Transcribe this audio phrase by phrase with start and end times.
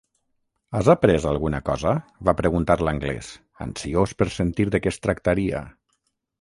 [0.77, 1.91] "Has après alguna cosa?",
[2.31, 3.31] va preguntar l'anglès,
[3.69, 5.67] ansiós per sentir de què es tractaria.